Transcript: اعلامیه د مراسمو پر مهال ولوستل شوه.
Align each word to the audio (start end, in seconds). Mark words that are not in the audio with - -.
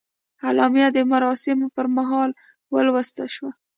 اعلامیه 0.47 0.87
د 0.93 0.97
مراسمو 1.11 1.67
پر 1.75 1.85
مهال 1.97 2.29
ولوستل 2.73 3.27
شوه. 3.35 3.51